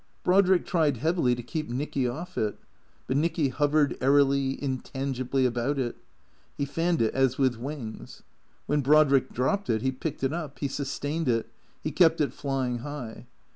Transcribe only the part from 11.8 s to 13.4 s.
he kept it flying high.